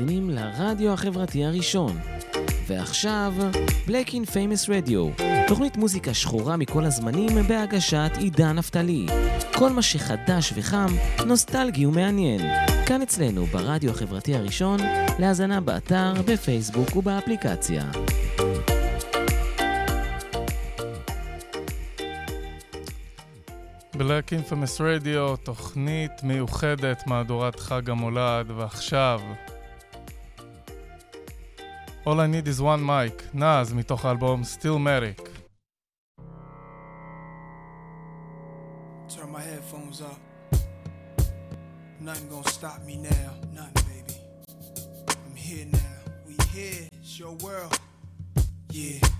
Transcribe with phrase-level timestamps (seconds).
[0.00, 1.98] מאזינים לרדיו החברתי הראשון.
[2.66, 3.34] ועכשיו,
[3.86, 9.06] Black in Famous Radio, תוכנית מוזיקה שחורה מכל הזמנים בהגשת עידן נפתלי.
[9.54, 10.86] כל מה שחדש וחם,
[11.26, 12.40] נוסטלגי ומעניין.
[12.86, 14.80] כאן אצלנו, ברדיו החברתי הראשון,
[15.18, 17.84] להאזנה באתר, בפייסבוק ובאפליקציה.
[23.96, 29.20] בלק אינפמס רדיו, תוכנית מיוחדת, מהדורת חג המולד, ועכשיו...
[32.06, 35.28] All I Need is One Mic, נאז מתוך האלבום Stillmatic.
[39.08, 40.20] Turn my headphones up.
[42.00, 43.30] Nothing gonna stop me now.
[43.58, 44.16] Nothing, baby.
[45.26, 45.96] I'm here now.
[46.26, 46.88] We here.
[47.00, 47.78] It's your world.
[48.70, 49.19] Yeah.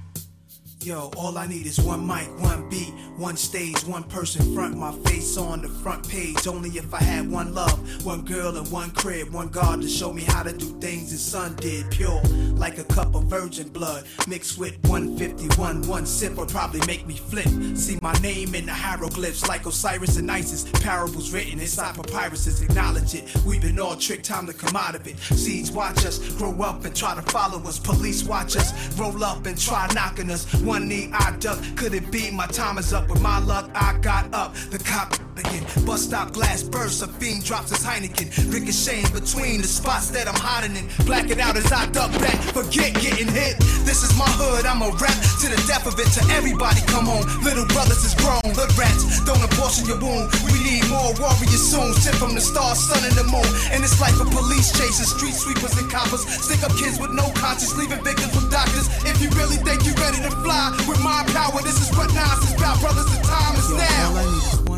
[0.82, 4.92] Yo, all I need is one mic, one beat, one stage, one person front, my
[5.04, 6.46] face on the front page.
[6.46, 10.10] Only if I had one love, one girl and one crib, one God to show
[10.10, 11.90] me how to do things his son did.
[11.90, 12.22] Pure,
[12.54, 15.82] like a cup of virgin blood, mixed with 151.
[15.82, 17.48] One sip would probably make me flip.
[17.76, 20.64] See my name in the hieroglyphs, like Osiris and Isis.
[20.80, 23.30] Parables written inside papyruses, acknowledge it.
[23.44, 25.18] We've been all tricked, time to come out of it.
[25.18, 27.78] Seeds watch us grow up and try to follow us.
[27.78, 30.46] Police watch us roll up and try knocking us.
[30.70, 33.08] One knee I duck, could it be my time is up?
[33.08, 34.54] With my luck, I got up.
[34.70, 37.02] The cop again, bust stop glass bursts.
[37.02, 40.86] A fiend drops his Heineken, ricocheting between the spots that I'm hiding in.
[41.04, 43.56] Black it out as I duck back, forget getting hit.
[43.88, 46.08] This is my hood, I'm a rap to the death of it.
[46.20, 47.24] To everybody, come home.
[47.42, 50.28] Little brothers is grown, hood rats, don't abortion your wound.
[50.46, 51.92] We need more warriors soon.
[51.94, 53.46] Sent from the stars, sun, and the moon.
[53.72, 56.22] And it's like a police chasing street sweepers and coppers.
[56.26, 58.88] Stick up kids with no conscience, leaving victims with doctors.
[59.08, 62.38] If you really think you're ready to fly with my power, this is what Nas
[62.44, 63.08] is about, brothers.
[63.10, 64.69] The time is now.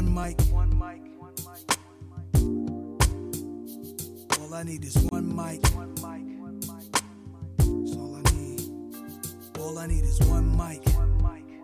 [4.62, 5.60] I need is one mic.
[5.74, 6.22] One mic.
[7.58, 8.60] That's all I need.
[9.58, 10.86] All I need is one mic.
[10.94, 11.58] One mic.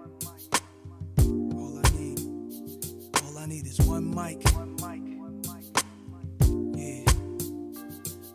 [1.54, 2.18] All I need.
[3.22, 4.42] All I need is one mic.
[4.52, 4.98] One mic.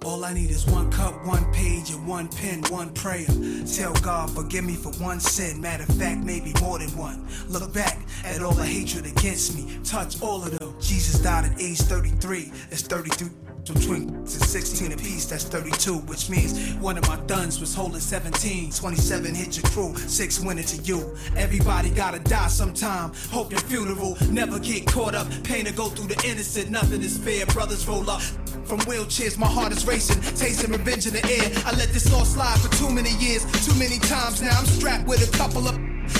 [0.05, 3.27] All I need is one cup, one page, and one pen, one prayer.
[3.65, 5.59] Tell God, forgive me for one sin.
[5.59, 7.27] Matter of fact, maybe more than one.
[7.49, 9.77] Look back at all the hatred against me.
[9.83, 10.73] Touch all of them.
[10.79, 12.49] Jesus died at age 33.
[12.69, 17.73] That's 33 between and 16 apiece, that's 32, which means one of my duns was
[17.73, 18.71] holding 17.
[18.71, 21.15] 27 hit your crew, 6 went into you.
[21.35, 23.11] Everybody gotta die sometime.
[23.31, 25.27] Hope your funeral never get caught up.
[25.43, 27.45] Pain to go through the innocent, nothing is fair.
[27.47, 28.21] Brothers roll up.
[28.65, 31.51] From wheelchairs, my heart is racing, tasting revenge in the air.
[31.65, 34.41] I let this all slide for too many years, too many times.
[34.41, 35.75] Now I'm strapped with a couple of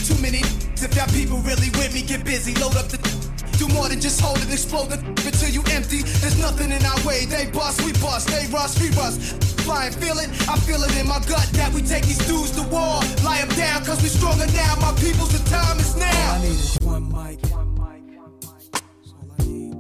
[0.05, 0.39] too many.
[0.83, 3.12] If y'all people really with me, get busy, load up the.
[3.57, 6.01] Do more than just hold it, explode it until you empty.
[6.21, 7.25] There's nothing in our way.
[7.25, 8.27] They bust, we bust.
[8.27, 9.15] They rush, we rush.
[9.63, 10.29] Flying, feel it.
[10.49, 12.99] I feel it in my gut that we take these dudes to war.
[13.23, 14.75] Lie them down, cause we stronger now.
[14.81, 16.35] My people's the time is now.
[16.35, 17.39] All I need is one mic.
[17.53, 19.73] All I need.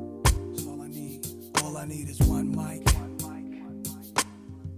[0.65, 1.25] All I need.
[1.61, 2.85] All I need is one mic.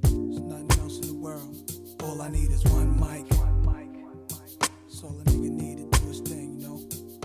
[0.02, 1.56] There's nothing else in the world.
[2.04, 3.30] All I need is one mic.
[3.30, 6.80] That's all a nigga need to do his thing, you know.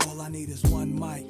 [0.07, 1.25] All I need is one mic.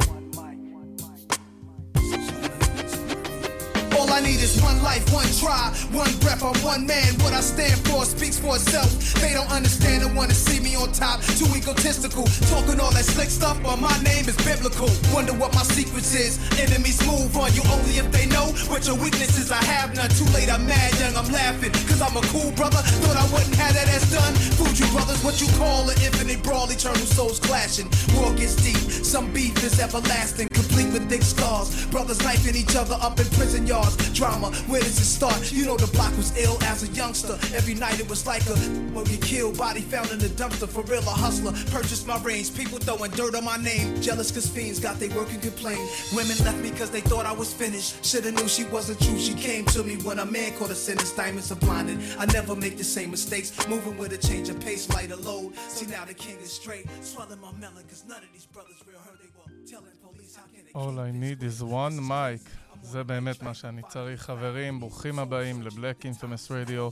[4.11, 7.15] All I need is one life, one try, one breath, I'm one man.
[7.23, 8.91] What I stand for speaks for itself.
[9.23, 11.23] They don't understand and wanna see me on top.
[11.39, 14.91] Too egotistical, talking all that slick stuff, but my name is biblical.
[15.15, 16.43] Wonder what my secrets is.
[16.59, 19.49] Enemies move on you only if they know what your weaknesses.
[19.49, 20.09] I have none.
[20.09, 21.71] Too late, I'm mad, young, I'm laughing.
[21.87, 22.83] Cause I'm a cool brother.
[23.07, 24.35] Thought I wouldn't have that as done.
[24.59, 27.87] Food you brothers, what you call an infinite brawl, eternal souls clashing.
[28.19, 28.75] War gets deep,
[29.07, 31.85] some beef is everlasting, complete with thick scars.
[31.87, 34.00] Brothers knifing each other up in prison yards.
[34.13, 35.51] Drama, where does it start?
[35.51, 37.33] You know the block was ill as a youngster.
[37.55, 38.55] Every night it was like a
[38.93, 40.67] well, get killed, body found in the dumpster.
[40.67, 41.53] For real, a hustler.
[41.71, 44.01] Purchased my range, people throwing dirt on my name.
[44.01, 45.87] Jealous cause fiends got they work and complain.
[46.13, 48.03] Women left me cause they thought I was finished.
[48.05, 49.17] Shoulda knew she wasn't true.
[49.17, 51.11] She came to me when a man caught a sentence.
[51.13, 51.99] Diamonds are blinded.
[52.17, 53.51] I never make the same mistakes.
[53.67, 55.55] Moving with a change of pace, lighter load.
[55.67, 56.85] See now the king is straight.
[57.01, 59.19] Swelling my melon cause none of these brothers real hurt.
[59.21, 62.41] They were telling police how can they All I need is one mic.
[62.81, 64.21] זה באמת מה שאני צריך.
[64.21, 66.89] חברים, ברוכים הבאים לבלק אינפמס רדיו,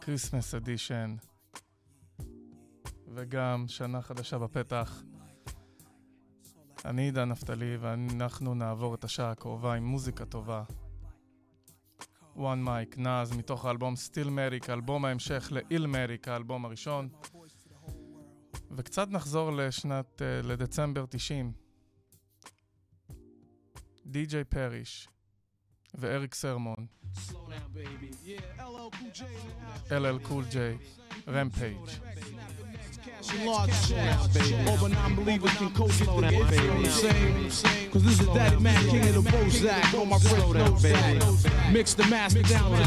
[0.00, 1.16] כריסמס אדישן,
[3.14, 5.02] וגם שנה חדשה בפתח.
[6.84, 10.62] אני עידן נפתלי, ואנחנו נעבור את השעה הקרובה עם מוזיקה טובה.
[12.36, 17.08] One Mic, נאז, מתוך האלבום Still Merrick, אלבום ההמשך ל-Ill Merrick, האלבום הראשון.
[18.70, 21.67] וקצת נחזור לשנת, uh, לדצמבר 90.
[24.07, 25.07] די.ג'יי פריש,
[25.95, 26.75] ואריק סרמון.
[27.15, 28.09] Slow down, baby.
[28.25, 30.01] Yeah, LL Cool J in the house.
[30.01, 30.77] LL קול ג'יי,
[31.27, 31.77] רמפייג'.
[33.05, 34.69] Cash and large checks, baby.
[34.69, 37.91] All but non-believers can coach it to get, you know what I'm saying?
[37.91, 39.93] Cause this is Daddy Man, king of the Bozak.
[39.99, 41.71] On my fresh nose sack.
[41.75, 42.83] Mix the master down to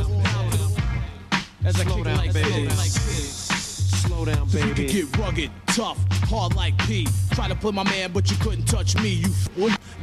[1.69, 2.73] as I kick it like this.
[4.03, 5.99] Slow down, So you can get rugged, tough,
[6.31, 7.07] hard like P.
[7.37, 9.11] Try to play my man, but you couldn't touch me.
[9.25, 9.51] You f-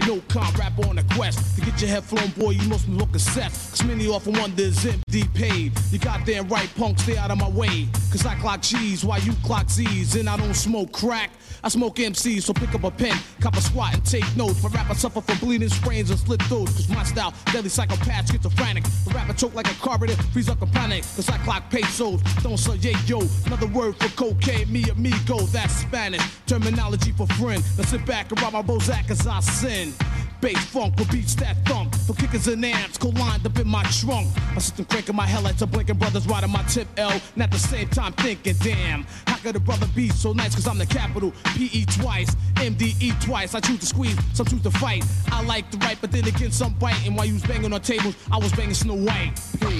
[0.08, 1.56] no comp rapper on a quest.
[1.56, 3.52] To get your head flown, boy, you must be looking set.
[3.52, 5.72] Cause many often wonder is empty paid.
[5.90, 7.86] You goddamn right, punk, stay out of my way.
[8.10, 10.16] Cause I clock G's while you clock Z's.
[10.16, 11.30] And I don't smoke crack.
[11.62, 14.60] I smoke MCs, so pick up a pen, cop a squat and take notes.
[14.60, 16.72] For rapper suffer from bleeding sprains and slit throats.
[16.72, 18.84] Cause my style, deadly psychopath, schizophrenic.
[19.04, 21.02] The rapper choke like a carburetor, freeze up a panic.
[21.16, 23.20] Cause I clock pesos, don't say yeah, yo.
[23.46, 26.22] Another word for cocaine, me amigo, that's Spanish.
[26.46, 27.62] Terminology for friend.
[27.76, 29.92] Now sit back and rob my Bozak as I sin.
[30.40, 31.94] Bass funk with beats that thump.
[32.06, 34.28] For kickers and amps, go lined up in my trunk.
[34.54, 37.10] My system cranking my headlights, are blinking brothers riding my tip L.
[37.34, 40.54] And at the same time thinking, damn, how could a brother be so nice?
[40.54, 43.54] Cause I'm the capital, PE twice, MDE twice.
[43.54, 45.04] I choose to squeeze, some choose to fight.
[45.32, 47.04] I like to write, but then again, some bite.
[47.04, 49.36] And While you was banging on tables, I was banging Snow White.
[49.38, 49.70] Slow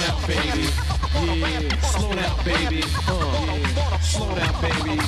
[0.00, 0.68] down, baby.
[1.14, 2.82] Yeah, slow down, baby.
[3.06, 5.00] Uh, slow down, baby.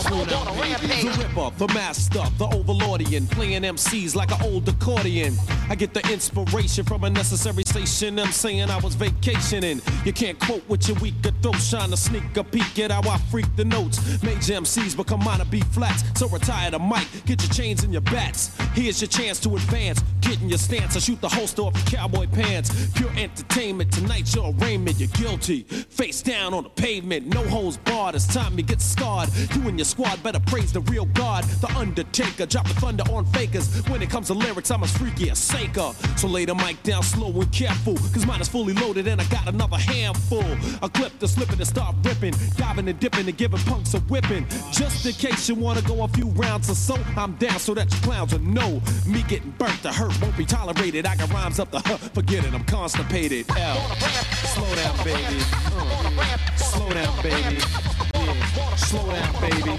[0.00, 1.08] Slow down, baby.
[1.08, 5.34] The ripper, the master, the overlordian, playing MCs like an old accordion.
[5.68, 8.18] I get the inspiration from a necessary station.
[8.18, 9.80] I'm saying I was vacationing.
[10.04, 13.18] You can't quote with your weaker throat, trying to sneak a peek at how I
[13.30, 14.22] freak the notes.
[14.22, 18.02] Major MCs become minor B flats, so retire the mic, get your chains and your
[18.02, 18.56] bats.
[18.74, 22.00] Here's your chance to advance, get in your stance, or shoot the holster off your
[22.00, 22.70] cowboy pants.
[22.94, 25.62] Pure entertainment, tonight's your arraignment, you're guilty.
[25.62, 29.28] Face down on the pavement, no holes barred, it's time you get scarred.
[29.54, 33.24] You and your squad better praise the real God, the Undertaker, drop the thunder on
[33.26, 33.68] fakers.
[33.88, 35.92] When it comes to lyrics, I'm as freaky as Saker.
[36.16, 39.24] So lay the mic down slow and careful, cause mine is fully loaded and I
[39.24, 40.44] got another handful.
[40.82, 44.00] A clip to slip it and start ripping, diving and dipping and giving punks a
[44.00, 44.46] whipping.
[44.72, 47.92] Just in case you wanna go a few rounds or so, I'm down so that
[47.92, 48.80] you clowns will know.
[49.06, 51.06] Me getting burnt, to hurt won't be tolerated.
[51.06, 53.46] I got rhymes up the huh, forget it, I'm constipated.
[53.56, 53.76] L.
[54.54, 55.42] Slow down, baby.
[55.76, 58.17] Uh, slow down, baby.
[58.76, 59.70] Slow down, baby.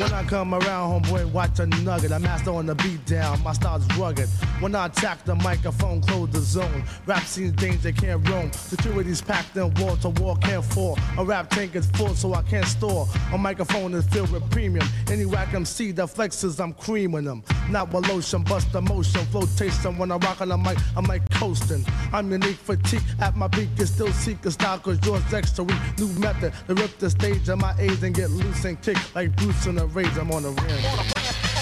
[0.00, 2.12] When I come around, homeboy, watch a nugget.
[2.12, 4.28] I'm master on the beat down, my style's rugged.
[4.60, 6.84] When I attack the microphone, close the zone.
[7.06, 8.52] Rap scene's danger, can't roam.
[8.52, 10.98] Security's packed in wall to wall, can't fall.
[11.18, 13.06] A rap tank is full, so I can't store.
[13.32, 14.86] A microphone is filled with premium.
[15.10, 17.42] Any whack MC that flexes, I'm creaming them.
[17.68, 19.98] Not with lotion, bust the motion, flotation.
[19.98, 21.84] When I rock on the mic, I'm like coasting.
[22.12, 25.78] I'm unique fatigue at my peak, and still seek a style, cause yours extra weak
[26.02, 29.34] new method to rip the stage of my age and get loose and kick like
[29.36, 30.16] Bruce in a rage.
[30.18, 30.84] I'm on the rim.
[30.84, 31.06] On on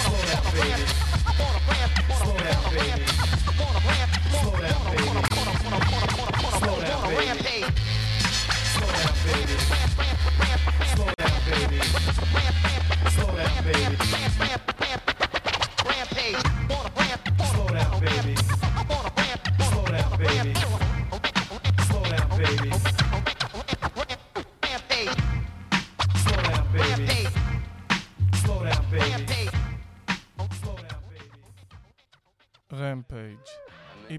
[0.07, 1.10] on the rim.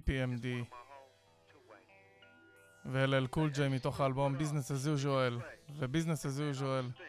[0.02, 0.47] EPMD
[2.87, 5.42] ו-LL קול ג'יי מתוך האלבום Business as usual
[5.78, 7.02] ו-Business as usual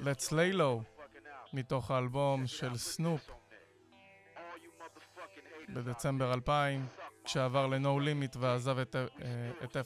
[0.00, 1.04] Let's lay low
[1.52, 3.30] מתוך האלבום של סנופ
[5.68, 6.86] בדצמבר 2000
[7.24, 9.76] כשעבר ל-No Limit ועזב את, אה, את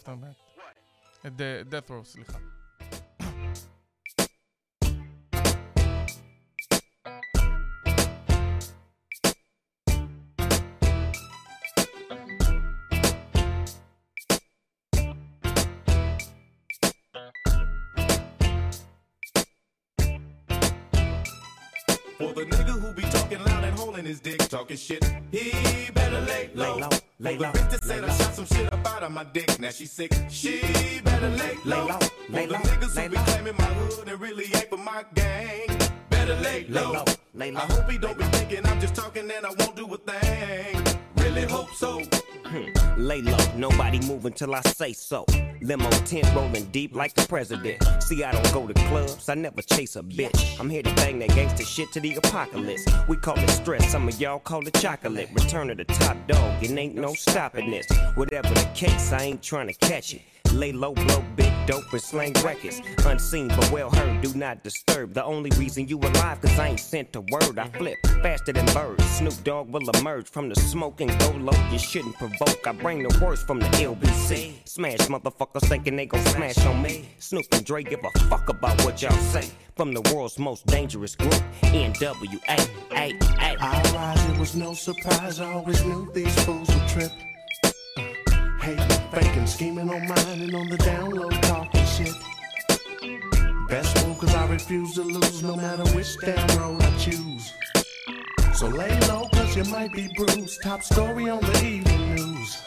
[1.70, 2.38] Death סליחה
[22.18, 26.20] For the nigga who be talking loud and holding his dick, talking shit, he better
[26.22, 26.74] lay low.
[26.74, 26.88] Lay low,
[27.20, 29.60] lay For the bitch that said I shot some shit up out of my dick,
[29.60, 31.86] now she sick, she better lay low.
[31.86, 33.22] low, For lay the niggas lay who be low.
[33.24, 35.68] claiming my hood and really ain't for my gang,
[36.10, 36.92] better lay low.
[36.92, 39.76] low, lay low, I hope he don't be thinking I'm just talking and I won't
[39.76, 40.98] do a thing.
[41.18, 42.00] Really hope so.
[42.46, 45.24] Hmm, lay low, nobody move until I say so.
[45.60, 47.82] Limo tent rolling deep like the president.
[48.02, 50.58] See, I don't go to clubs, I never chase a bitch.
[50.60, 52.84] I'm here to bang that gangster shit to the apocalypse.
[53.08, 55.28] We call it stress, some of y'all call it chocolate.
[55.32, 57.86] Return of the top dog, it ain't no stopping this.
[58.14, 60.22] Whatever the case, I ain't trying to catch it.
[60.52, 62.80] Lay low, blow big dope and slang records.
[63.04, 65.12] Unseen but well heard, do not disturb.
[65.12, 67.58] The only reason you alive, cause I ain't sent a word.
[67.58, 69.04] I flip faster than birds.
[69.04, 71.52] Snoop Dogg will emerge from the smoke and go low.
[71.70, 72.66] You shouldn't provoke.
[72.66, 74.66] I bring the worst from the LBC.
[74.66, 77.10] Smash motherfuckers thinking they gon' smash on me.
[77.18, 79.50] Snoop and Dre give a fuck about what y'all say.
[79.76, 82.58] From the world's most dangerous group, NWA.
[82.90, 85.38] I rise, it was no surprise.
[85.38, 87.12] I always knew these fools would trip.
[88.68, 92.14] Hating, faking, scheming on mine and on the download talking shit.
[93.66, 97.54] Best move, cause I refuse to lose no matter which damn road I choose.
[98.52, 100.60] So lay low, cause you might be bruised.
[100.62, 102.62] Top story on the evening news.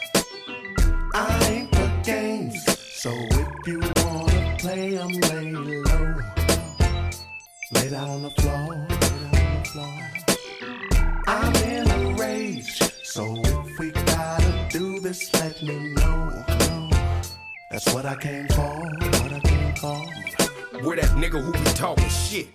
[1.14, 2.64] I ain't for games.
[3.00, 6.14] So if you wanna play, I'm lay low.
[7.74, 9.94] Lay down on the floor, lay down on the floor.
[11.28, 12.80] I'm in a rage.
[13.04, 13.40] So
[15.02, 16.44] this, let me know.
[17.70, 19.96] That's what I came for, what I came for.
[20.84, 22.48] Where that nigga who be talking shit?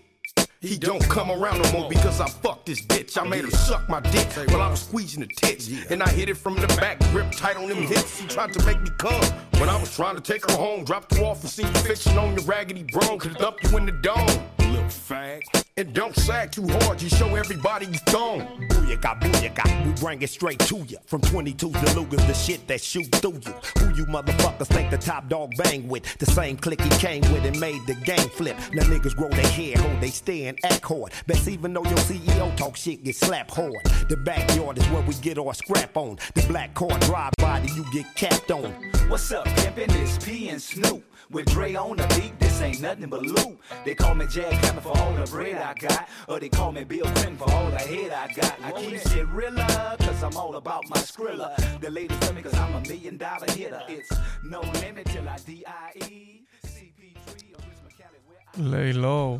[0.59, 3.17] He don't come around no more because I fucked this bitch.
[3.21, 5.69] I made her suck my dick while I was squeezing the tits.
[5.91, 8.19] And I hit it from the back, grip tight on them hips.
[8.19, 9.21] He tried to make me come.
[9.59, 12.15] When I was trying to take her home, dropped her off and see you fishing
[12.17, 13.17] on your raggedy brown.
[13.17, 14.27] Could dump you in the dome.
[14.59, 15.41] Little fag.
[15.77, 18.41] And don't sag too hard, you show everybody you thong.
[18.69, 20.97] Booyaka, booyaka, we bring it straight to you.
[21.05, 23.53] From 22 to Lugas, the shit that shoot through you.
[23.77, 26.17] Who you motherfuckers think the top dog bang with?
[26.17, 28.57] The same clique he came with and made the game flip.
[28.73, 31.11] Now niggas grow their hair, hold they stand, act hard.
[31.27, 33.85] Best even though your CEO talk shit, get slapped hard.
[34.09, 36.17] The backyard is where we get our scrap on.
[36.33, 38.73] The black car drive body, you get capped on.
[39.09, 39.89] What's up, pimpin'?
[40.01, 41.03] It's P and Snoop.
[41.29, 43.59] With Dre on the beat, this ain't nothing but loot.
[43.83, 46.07] They call me Jack Hammer for all the bread I got.
[46.29, 48.55] Or they call me Bill Clinton for all the head I got.
[48.63, 51.49] I keep shit realer, cause I'm all about my skrilla.
[51.81, 53.81] The ladies love me cause I'm a million dollar hitter.
[53.89, 54.09] It's
[54.53, 56.45] no limit till I D.I.E.
[56.65, 58.61] CP3 or Chris McCallie, where I...
[58.71, 59.39] ליילו,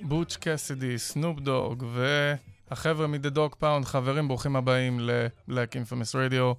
[0.00, 6.54] בוטש קסידי, סנופ דוג והחבר'ה מ-The Dog Pound, חברים, ברוכים הבאים ל-Black Infamous Radio,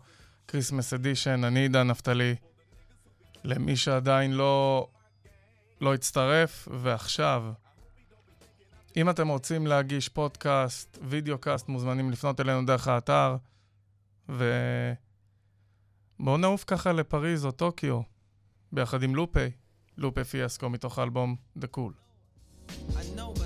[0.48, 2.36] כריסמס אדישן, אני עידן נפתלי.
[3.44, 4.88] למי שעדיין לא,
[5.82, 7.44] לא הצטרף, ועכשיו,
[8.98, 13.36] אם אתם רוצים להגיש פודקאסט, וידאו קאסט, מוזמנים לפנות אלינו דרך האתר,
[14.30, 14.48] ובואו
[16.38, 18.02] נעוף ככה לפריז או טוקיו,
[18.72, 19.52] ביחד עם לופי,
[19.98, 21.94] לופי פיאסקו מתוך האלבום The Cool.
[22.70, 23.41] I know,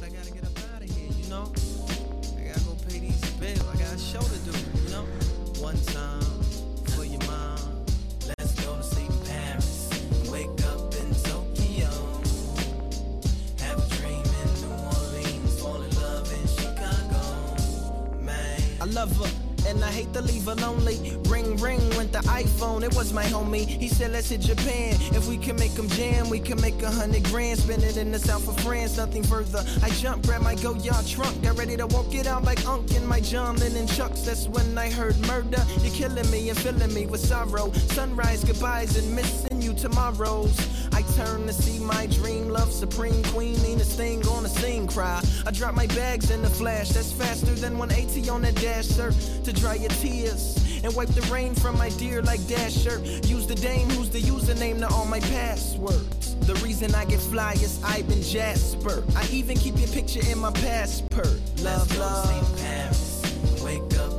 [18.95, 19.01] Man.
[19.01, 19.41] I love her.
[19.67, 21.17] And I hate to leave her lonely.
[21.27, 22.83] Ring, ring went the iPhone.
[22.83, 23.65] It was my homie.
[23.65, 24.93] He said, let's hit Japan.
[25.15, 27.59] If we can make them jam, we can make a hundred grand.
[27.59, 29.65] Spend it in the south of France, nothing further.
[29.81, 31.41] I jumped, grabbed my Goyard trunk.
[31.41, 34.21] Got ready to walk it out like Unk in my John Lennon chucks.
[34.21, 35.65] That's when I heard murder.
[35.81, 37.71] You're killing me and filling me with sorrow.
[37.71, 39.54] Sunrise, goodbyes, and missing
[39.85, 40.57] tomorrows.
[40.93, 43.61] I turn to see my dream love supreme queen.
[43.61, 45.21] Nina's thing on the scene cry.
[45.45, 46.89] I drop my bags in the flash.
[46.89, 49.11] That's faster than 180 on the dash, sir.
[49.43, 52.99] To dry your tears and wipe the rain from my dear like Dasher.
[53.25, 56.35] Use the dame who's the username to all my passwords.
[56.47, 59.03] The reason I get fly is I've been Jasper.
[59.15, 61.39] I even keep your picture in my passport.
[61.61, 62.59] Love, love.
[62.59, 63.21] Paris.
[63.63, 64.14] Wake up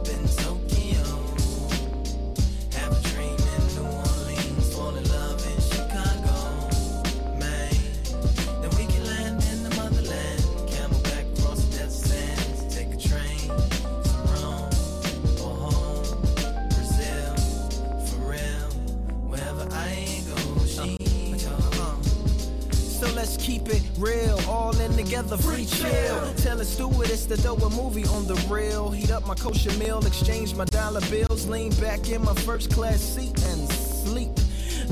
[25.17, 26.35] together, free chill.
[26.35, 28.91] Tell a stewardess to throw a movie on the rail.
[28.91, 33.01] Heat up my kosher meal, exchange my dollar bills, lean back in my first class
[33.01, 34.31] seat and sleep.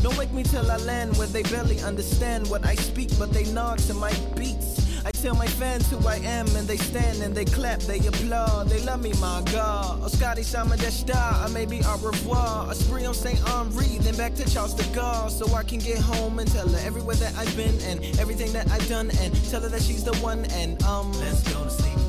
[0.00, 3.45] Don't wake me till I land where they barely understand what I speak, but they
[3.52, 4.11] nod to my.
[5.06, 8.68] I tell my fans who I am, and they stand and they clap, they applaud,
[8.68, 10.11] they love me, my God.
[10.11, 12.70] Scotty Sama de Star, or maybe au revoir.
[12.70, 13.38] A spree on St.
[13.49, 16.87] Henri, then back to Charles de Gaulle, so I can get home and tell her
[16.87, 20.16] everywhere that I've been and everything that I've done, and tell her that she's the
[20.18, 20.46] one.
[20.52, 22.03] And um, let's go to sleep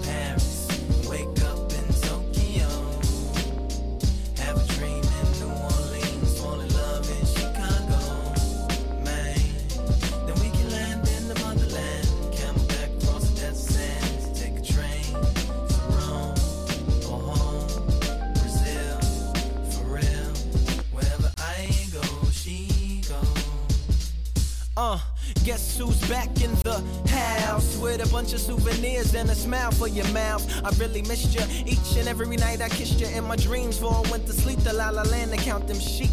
[29.46, 30.44] smile for your mouth.
[30.66, 34.02] I really missed you each and every night I kissed you in my dreams before
[34.04, 34.58] I went to sleep.
[34.60, 36.10] The la la land to count them sheep.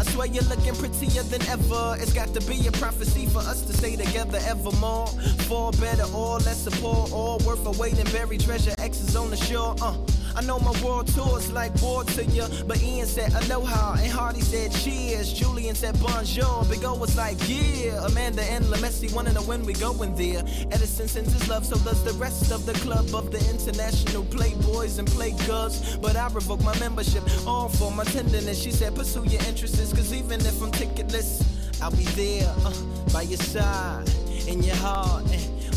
[0.00, 1.96] I swear you're looking prettier than ever.
[2.00, 5.06] It's got to be a prophecy for us to stay together evermore.
[5.46, 8.74] For better or less support, all worth a wait and buried treasure.
[8.78, 9.76] X is on the shore.
[9.80, 9.94] Uh.
[10.34, 14.40] I know my world tour's like war to you, but Ian said aloha and Hardy
[14.40, 15.32] said cheers.
[15.32, 16.64] Julian said bonjour.
[16.70, 18.04] Big O was like yeah.
[18.06, 20.42] Amanda and Lamessi wanna know when we going there.
[20.70, 24.98] Edison sends his love, so does the rest of the club of the international playboys
[24.98, 26.00] and playgirls.
[26.00, 28.60] But I revoke my membership, all for my tenderness.
[28.62, 31.44] She said pursue your interests, cause even if I'm ticketless,
[31.82, 32.72] I'll be there uh,
[33.12, 34.08] by your side,
[34.46, 35.24] in your heart,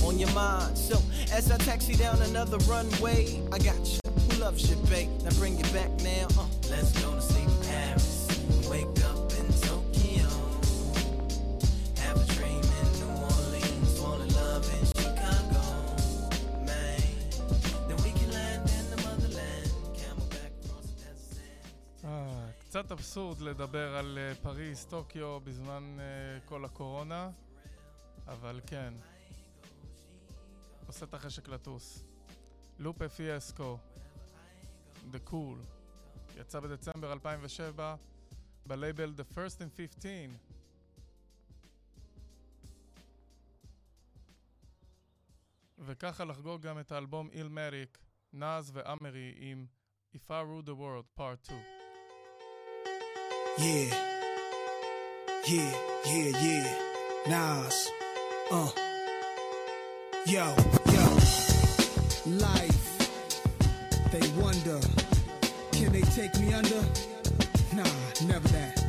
[0.06, 0.78] on your mind.
[0.78, 1.02] So
[1.34, 4.05] as I taxi down another runway, I got you.
[4.46, 5.10] Loves you, babe?
[5.24, 6.28] Now bring it back now.
[6.38, 8.28] Uh, let's go to sleep Paris.
[8.70, 10.30] Wake up in Tokyo.
[12.04, 14.00] Have a dream in New Orleans.
[14.00, 15.64] Fall in love in Chicago.
[16.70, 17.02] Man,
[17.88, 19.70] then we can land in the motherland.
[20.00, 22.06] Camelback across the desert sands.
[22.06, 27.30] אה, קצת אבסורד לדבר על אה, פריז, טוקיו, בזמן אה, כל הקורונה,
[28.28, 28.94] אבל כן,
[30.88, 32.04] עושה את החשק לטוס.
[32.80, 33.78] לופה פיאסקו,
[35.13, 35.59] The Cool,
[36.41, 37.97] יצא בדצמבר 2007
[38.67, 40.11] בלייבל The First and 15.
[45.79, 47.99] וככה לחגוג גם את האלבום אילמריק,
[48.33, 49.67] נאז ואמרי עם
[50.15, 51.55] If I Rule the World Part 2.
[53.59, 53.95] Yeah.
[55.47, 55.73] Yeah,
[56.07, 56.75] yeah, yeah.
[57.29, 57.89] Nas.
[58.51, 58.71] Uh.
[60.27, 60.55] Yo,
[60.95, 61.05] yo.
[62.27, 62.94] Life.
[64.16, 64.80] They wonder.
[65.74, 66.82] Can they take me under?
[67.76, 67.84] Nah,
[68.24, 68.82] never that.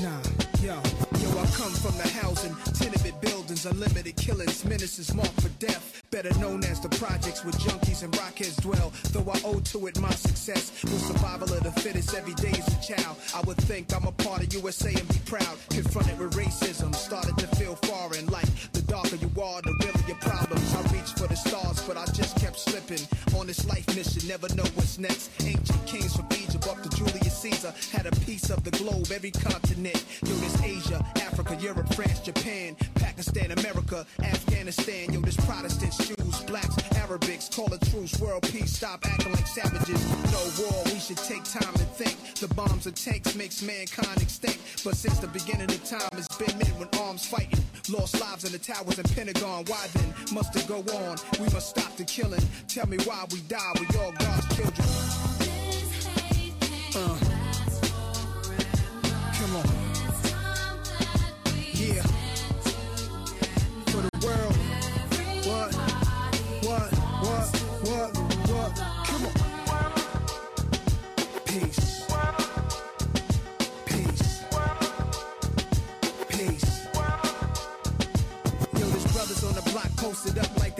[0.00, 0.22] Nah,
[0.64, 0.80] yo.
[1.20, 6.02] Yo, I come from the housing, tenement buildings, unlimited killings, menaces marked for death.
[6.10, 8.94] Better known as the projects where junkies and rockheads dwell.
[9.12, 12.68] Though I owe to it my success, with survival of the fittest every day as
[12.68, 13.18] a child.
[13.34, 15.56] I would think I'm a part of USA and be proud.
[15.68, 18.24] Confronted with racism, started to feel foreign.
[18.28, 20.51] Like the darker you are, the realer your problems.
[20.82, 23.06] I reached for the stars, but I just kept slipping.
[23.38, 25.30] On this life mission, never know what's next.
[25.42, 29.30] Ancient kings from Egypt up to Julius Caesar had a piece of the globe, every
[29.30, 30.04] continent.
[30.24, 35.12] Yo, this Asia, Africa, Europe, France, Japan, Pakistan, America, Afghanistan.
[35.12, 40.02] Yo, this Protestants, Jews, blacks, Arabics, call a truce, world peace, stop acting like savages.
[40.32, 42.16] No war, we should take time to think.
[42.40, 44.82] The bombs and tanks makes mankind extinct.
[44.84, 47.62] But since the beginning of time, it's been men with arms fighting.
[47.88, 49.64] Lost lives in the towers and Pentagon.
[49.66, 51.16] Why then must it go on?
[51.38, 52.42] We must stop the killing.
[52.66, 53.72] Tell me why we die.
[53.78, 55.41] We all God's children.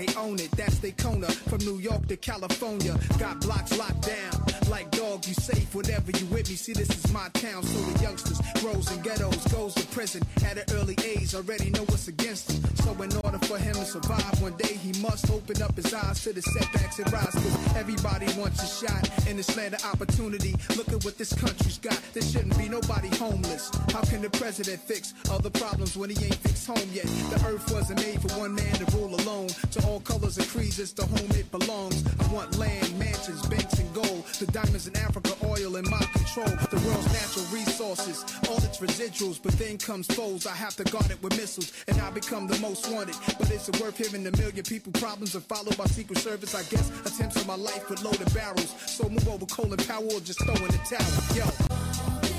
[0.02, 0.50] They own it.
[0.52, 2.98] That's they Kona from New York to California.
[3.18, 4.32] Got blocks locked down.
[4.68, 6.56] Like dog, you safe whenever you with me.
[6.56, 10.56] See, this is my town, so the youngsters grows in ghettos, goes to prison at
[10.56, 11.34] an early age.
[11.34, 12.62] Already know what's against him.
[12.76, 16.22] So in order for him to survive, one day he must open up his eyes
[16.24, 17.30] to the setbacks and rise.
[17.32, 20.54] Cause everybody wants a shot in this land of opportunity.
[20.76, 22.00] Look at what this country's got.
[22.12, 23.70] There shouldn't be nobody homeless.
[23.92, 27.06] How can the president fix all the problems when he ain't fixed home yet?
[27.30, 29.48] The earth wasn't made for one man to rule alone.
[29.48, 32.02] To all colors and creeds, it's the home it belongs.
[32.18, 34.24] I want land, mansions, banks, and gold.
[34.40, 36.48] The diamonds in Africa, oil in my control.
[36.72, 39.38] The world's natural resources, all its residuals.
[39.42, 41.72] But then comes foes, I have to guard it with missiles.
[41.88, 43.16] And I become the most wanted.
[43.38, 46.54] But is it worth hearing a million people problems are followed by Secret Service?
[46.54, 48.74] I guess attempts on my life with loaded barrels.
[48.86, 51.36] So move over Colin Powell or just throw in the towel.
[51.36, 52.31] Yo.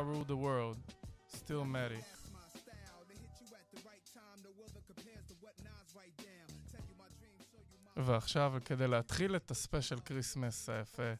[0.00, 0.78] Star ruled the world.
[1.36, 2.04] Stillmatic.
[7.96, 11.12] ועכשיו כדי להתחיל את הספיישל כריסמס היפה,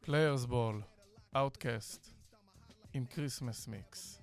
[0.00, 0.82] פליירס בול,
[1.36, 2.08] אאוטקאסט,
[2.92, 4.20] עם כריסמס מיקס.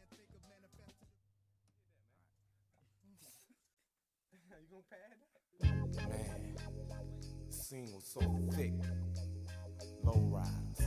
[7.70, 8.22] Single so
[8.56, 8.78] thick,
[10.04, 10.82] low rise,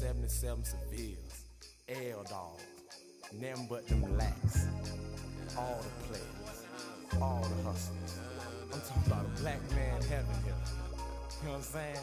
[0.00, 1.21] 77 Seville.
[1.92, 2.58] L Dog,
[3.40, 4.66] them but them lacks.
[5.58, 6.64] All the players,
[7.20, 8.18] all the hustlers.
[8.72, 10.54] I'm talking about a black man heaven here.
[11.42, 11.98] You know what I'm saying?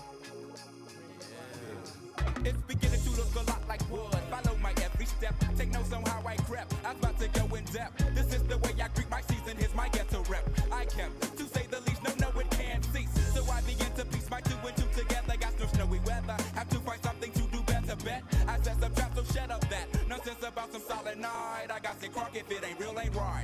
[2.45, 4.13] It's beginning to look a lot like wood.
[4.30, 5.34] Follow my every step.
[5.58, 6.73] Take notes on how I crept.
[6.86, 7.97] I'm about to go in depth.
[8.13, 9.58] This is the way I greet my season.
[9.58, 10.47] Here's my ghetto rep.
[10.71, 11.88] I kept, to say the least.
[22.32, 23.38] If it ain't real, ain't right.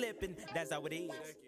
[0.00, 0.36] slipping.
[0.54, 1.39] That's how it is.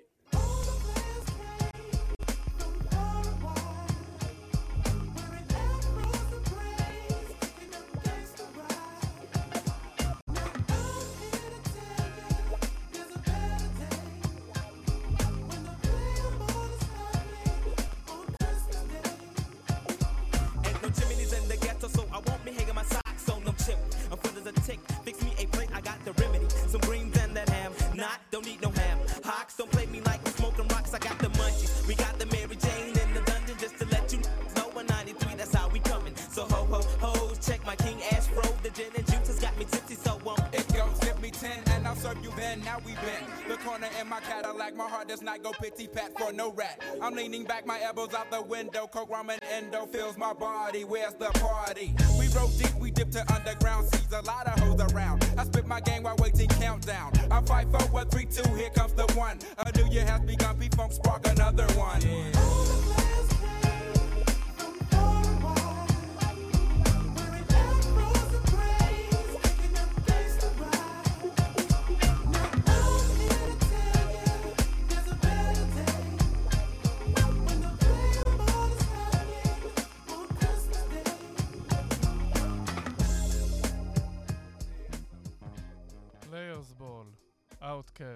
[45.93, 46.81] pat for no rat.
[47.01, 48.87] I'm leaning back, my elbows out the window.
[48.87, 50.85] Coke, ramen, endo fills my body.
[50.85, 51.95] Where's the party?
[52.19, 53.87] We rode deep, we dipped to underground.
[53.95, 55.27] Sees a lot of hoes around.
[55.39, 57.13] I spit my game while waiting countdown.
[57.31, 58.49] I fight for what three, two.
[58.55, 59.39] Here comes the one.
[59.59, 60.57] A new year has begun.
[60.59, 62.01] Be funk spark another one.
[62.03, 62.82] Yeah.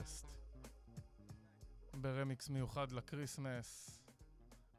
[0.06, 0.26] פודקאסט.
[1.94, 4.00] ברמיקס מיוחד לקריסמס,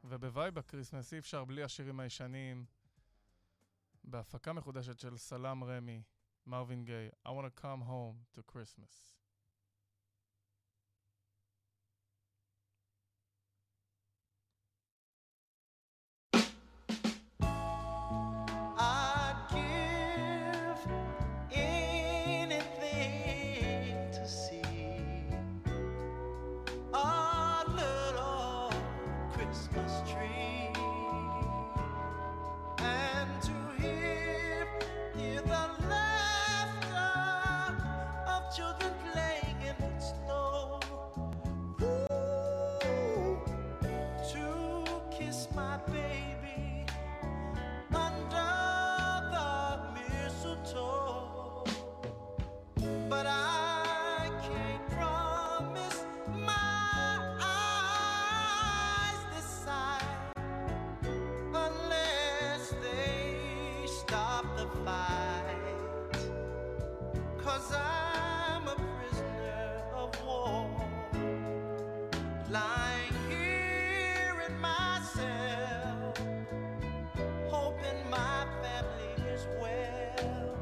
[0.04, 2.64] ובווייב הקריסמס אי אפשר בלי השירים הישנים,
[4.04, 6.02] בהפקה מחודשת של סלאם רמי,
[6.46, 9.17] מרווין גיי, I want to come home to Christmas.
[67.48, 70.68] Cause I'm a prisoner of war,
[72.50, 76.12] lying here in my cell,
[77.48, 80.58] hoping my family is well.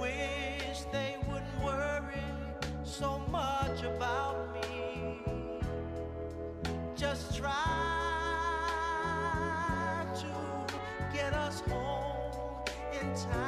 [0.00, 2.20] Wish they wouldn't worry
[2.82, 5.20] so much about me.
[6.96, 7.52] Just try.
[10.16, 10.74] to
[11.12, 13.45] get us home in time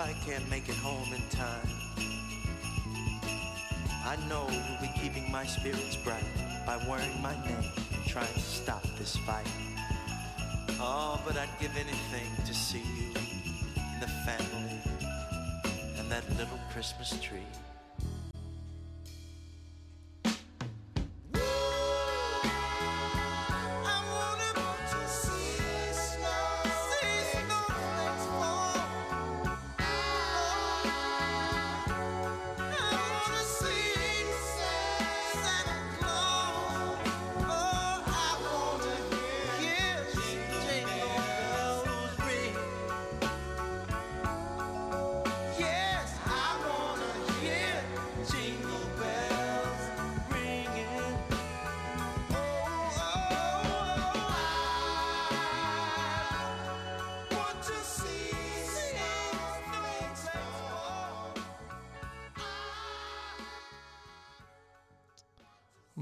[0.00, 1.68] I can't make it home in time,
[4.06, 6.24] I know who'll be keeping my spirits bright
[6.64, 9.46] by wearing my name and trying to stop this fight.
[10.80, 13.12] Oh, but I'd give anything to see you
[13.76, 14.80] and the family
[15.98, 17.44] and that little Christmas tree.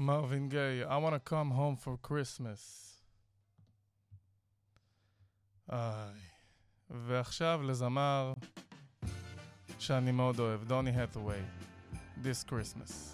[0.08, 2.94] מרווין גיי, I wanna come home for Christmas.
[5.72, 6.20] איי.
[6.90, 8.32] ועכשיו לזמר
[9.78, 11.42] שאני מאוד אוהב, דוני הטווי,
[12.22, 13.07] This Christmas.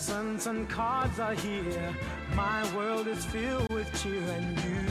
[0.00, 1.94] Presents and cards are here.
[2.34, 4.86] My world is filled with cheer and you.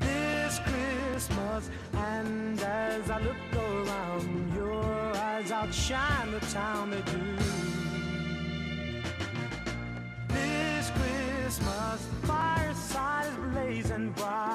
[0.00, 4.82] This Christmas, and as I look around, your
[5.14, 7.36] eyes outshine the town they do.
[10.26, 14.45] This Christmas, fireside is blazing bright.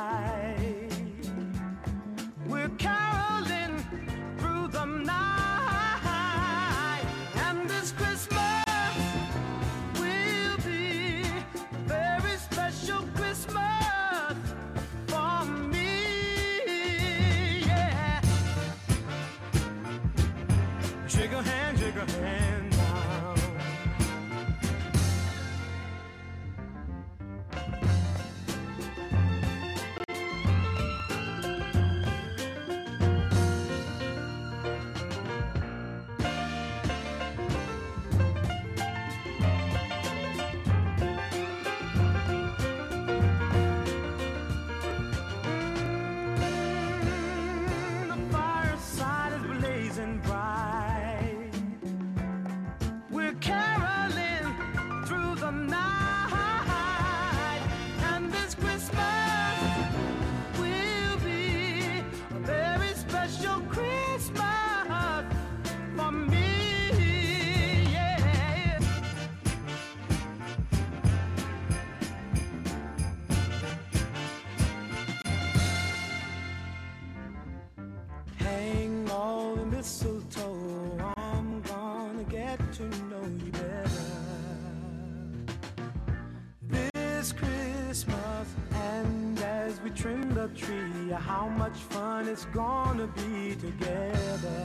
[91.12, 94.64] You how much fun it's gonna be together.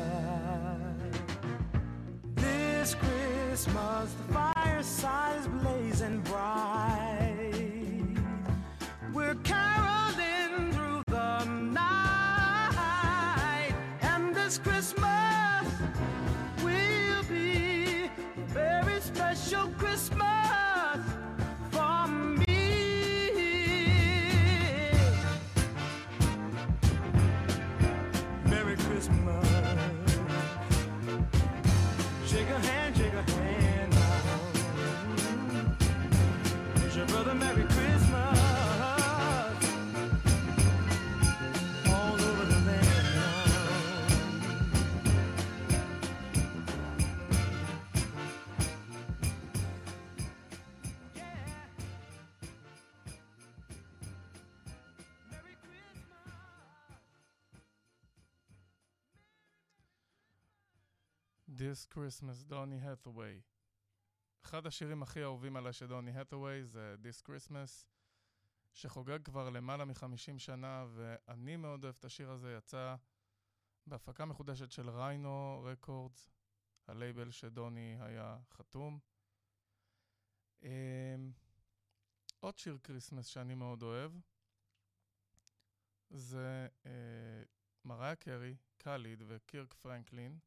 [2.37, 7.16] This Christmas, the fireside is blazing bright.
[61.77, 63.41] This Christmas, דוני הטווי.
[64.45, 67.87] אחד השירים הכי אהובים עליי של דוני הטווי זה This Christmas,
[68.73, 72.97] שחוגג כבר למעלה מ-50 שנה, ואני מאוד אוהב את השיר הזה, יצא
[73.87, 76.31] בהפקה מחודשת של ריינו רקורדס,
[76.87, 78.99] הלייבל שדוני היה חתום.
[80.63, 81.33] אמ,
[82.41, 84.13] עוד שיר כריסמס שאני מאוד אוהב,
[86.11, 87.43] זה אה,
[87.85, 90.39] מריה קרי, קאליד וקירק פרנקלין.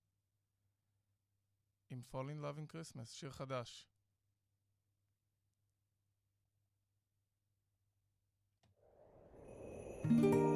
[1.89, 3.87] עם Fall in Love in Christmas, שיר חדש.
[10.03, 10.48] The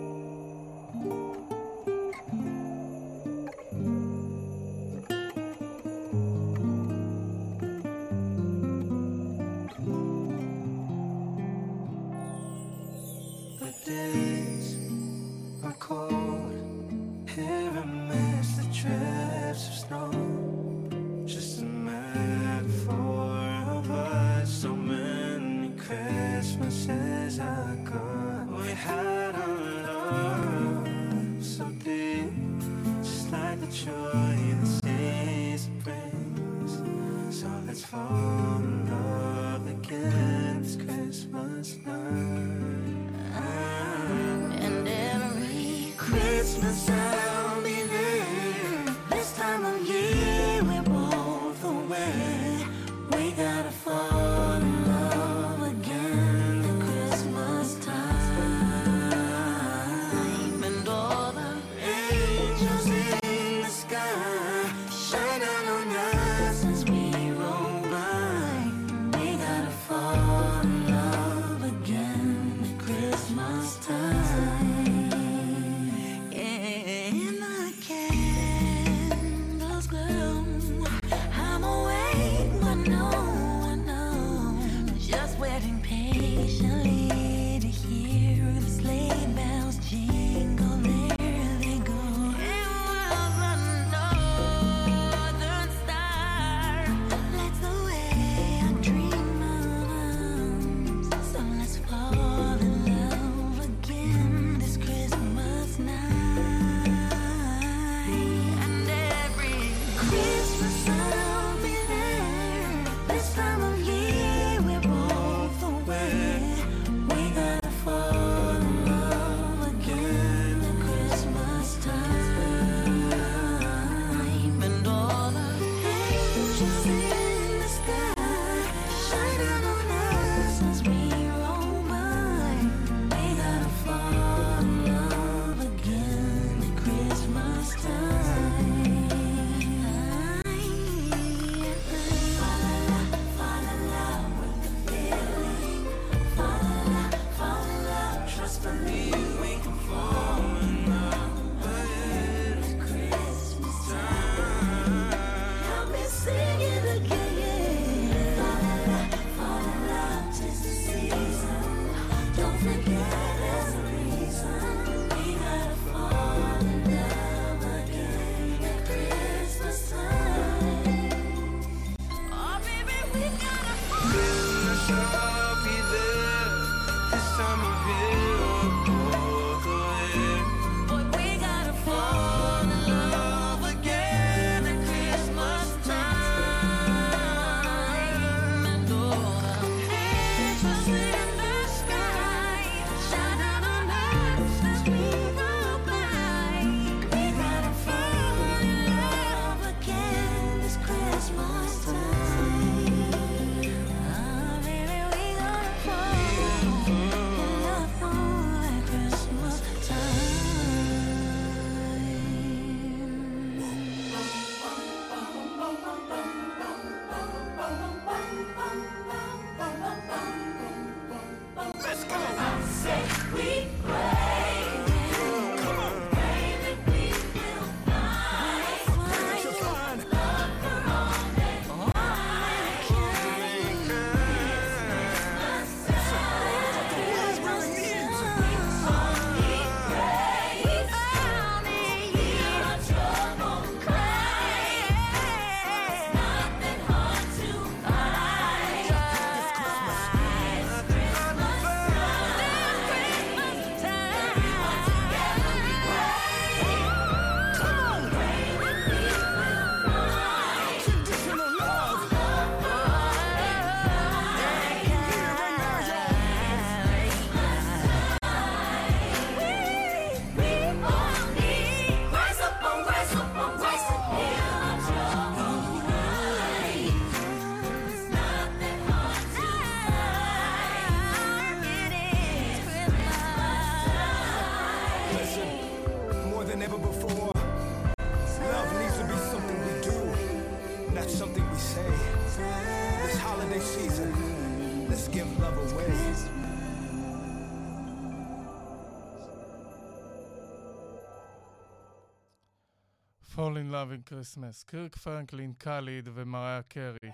[304.02, 307.10] Christmas, קירק פרנקלין, קאליד ומריה קרי.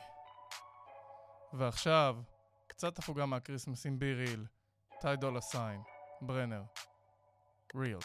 [1.53, 2.17] ועכשיו,
[2.67, 4.45] קצת הפוגה מהקריסמס עם בי ריל,
[5.01, 5.81] טי דולה סיין,
[6.21, 6.63] ברנר,
[7.75, 7.99] ריל.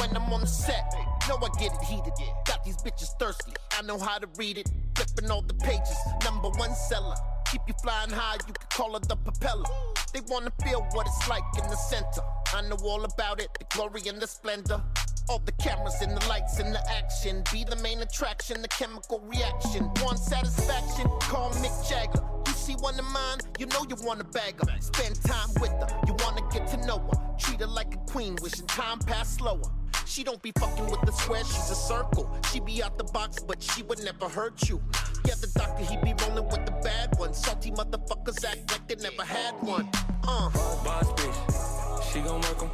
[0.00, 0.92] when I'm on the set.
[1.28, 2.12] Know I get it heated.
[2.44, 3.52] Got these bitches thirsty.
[3.78, 4.68] I know how to read it.
[4.94, 5.96] Flipping all the pages.
[6.22, 7.16] Number one seller.
[7.51, 8.35] Keep you flying high.
[8.47, 9.65] You can call it the propeller.
[10.13, 12.21] They wanna feel what it's like in the center.
[12.53, 13.49] I know all about it.
[13.57, 14.81] The glory and the splendor.
[15.29, 17.43] All the cameras and the lights and the action.
[17.51, 18.61] Be the main attraction.
[18.61, 19.85] The chemical reaction.
[20.03, 21.07] One satisfaction?
[21.21, 22.21] Call Mick Jagger.
[22.47, 24.81] You see one of mine, you know you wanna bag her.
[24.81, 27.37] Spend time with her, you wanna get to know her.
[27.37, 29.61] Treat her like a queen, wishing time passed slower.
[30.09, 32.27] She don't be fucking with the square, she's a circle.
[32.51, 34.81] She be out the box, but she would never hurt you.
[35.23, 37.37] Yeah, the doctor, he be rolling with the bad ones.
[37.37, 39.87] Salty motherfuckers act like they never had one.
[40.27, 40.49] Uh.
[40.83, 42.71] Boss bitch, she gon' work 'em.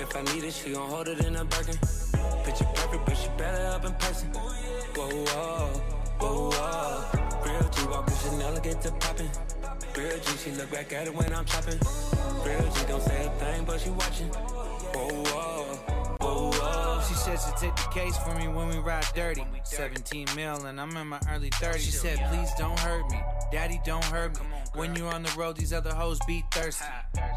[0.00, 1.78] If I need it, she gon' hold it in a Birkin.
[2.42, 4.28] Picture perfect, but she better up in person.
[4.34, 5.70] Whoa,
[6.18, 7.04] whoa, whoa.
[7.46, 9.30] Real G walking Chanel, get to poppin'.
[9.96, 11.78] Real G, she look back at it when I'm chopping.
[12.44, 15.75] Real G don't say a thing, but she whoa, whoa, whoa.
[17.08, 19.44] She said she take the case for me when we ride dirty.
[19.64, 21.78] 17 mil and I'm in my early 30s.
[21.78, 23.20] She said, please don't hurt me.
[23.52, 24.46] Daddy, don't hurt me.
[24.74, 26.84] When you on the road, these other hoes be thirsty.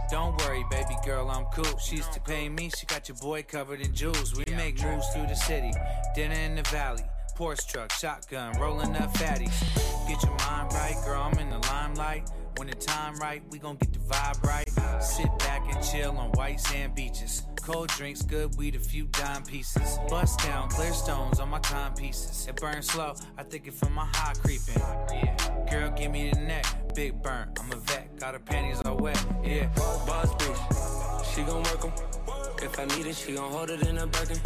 [0.09, 1.77] Don't worry, baby girl, I'm cool.
[1.77, 4.35] She used to pay me, she got your boy covered in jewels.
[4.35, 5.71] We make moves through the city,
[6.15, 7.03] dinner in the valley.
[7.39, 9.57] Porsche truck, shotgun, rolling up fatties.
[10.09, 12.29] Get your mind right, girl, I'm in the limelight.
[12.57, 14.67] When the time right, we gon' get the vibe right.
[15.01, 17.43] Sit back and chill on white sand beaches.
[17.61, 19.99] Cold drinks, good weed, a few dime pieces.
[20.09, 22.45] Bust down, clear stones on my timepieces.
[22.49, 24.83] It burns slow, I think it from my high creeping.
[25.71, 27.53] Girl, give me the neck, big burn.
[27.57, 29.25] I'm a vet, got her panties all wet.
[29.45, 29.67] Yeah,
[30.05, 31.93] Boss bitch, she gon' work 'em.
[32.61, 34.41] If I need it, she gon' hold it in a Birkin.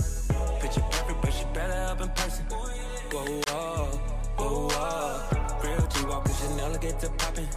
[0.59, 2.45] Picture perfect, but she better up in person.
[2.45, 3.85] Whoa, whoa,
[4.37, 5.59] whoa, whoa.
[5.63, 7.47] Real G walking Chanel, get to poppin'.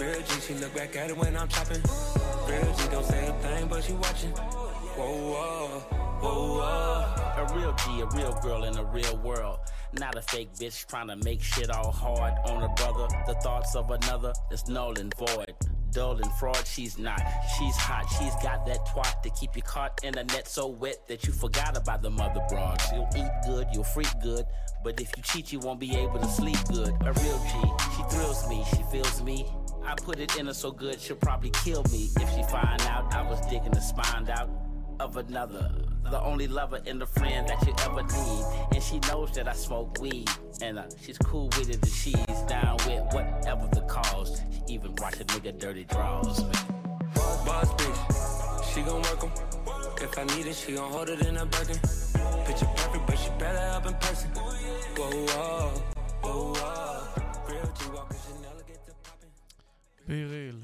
[0.00, 1.82] Real G, she look back at it when I'm chopping.
[2.48, 4.30] Real G don't say a thing, but she watching.
[4.30, 5.66] Whoa, whoa,
[6.20, 7.42] whoa, whoa.
[7.42, 9.58] A real G, a real girl in a real world.
[9.92, 13.06] Not a fake bitch trying to make shit all hard on a brother.
[13.26, 15.54] The thoughts of another is null and void.
[15.90, 17.20] Dull and fraud, she's not.
[17.58, 21.06] She's hot, she's got that twat to keep you caught in a net so wet
[21.08, 22.80] that you forgot about the mother broad.
[22.92, 24.44] You'll eat good, you'll freak good,
[24.84, 26.94] but if you cheat, you won't be able to sleep good.
[27.02, 29.46] A real G, she thrills me, she feels me.
[29.84, 33.12] I put it in her so good, she'll probably kill me if she find out
[33.14, 34.67] I was digging the spine out
[34.99, 35.71] of another.
[36.09, 38.45] The only lover and the friend that you ever need.
[38.73, 40.29] And she knows that I smoke weed.
[40.61, 44.41] And uh, she's cool with it, and she's down with whatever the cause.
[44.51, 46.43] She even watch a nigga dirty draws.
[47.45, 49.31] Boss bitch, she gon' work 'em.
[50.01, 51.79] If I need it, she gon' hold it in a Birkin.
[52.45, 54.29] Picture perfect, but she better up in person.
[54.31, 55.71] Whoa, whoa,
[56.23, 57.23] whoa, whoa.
[57.49, 58.93] Real G walking Chanel, get to
[60.07, 60.63] בי ריל,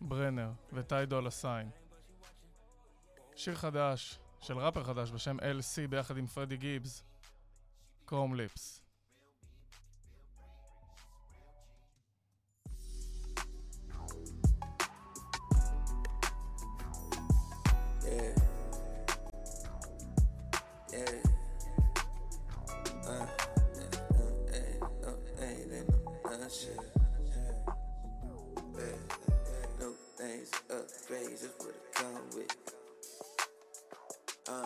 [0.00, 1.70] ברנר וטי דולה סיין.
[3.37, 7.03] שיר חדש של ראפר חדש בשם LC ביחד עם פרדי גיבס,
[8.05, 8.81] קרום ליפס.
[30.17, 32.76] Things upgrades is what it come with.
[34.49, 34.65] Uh,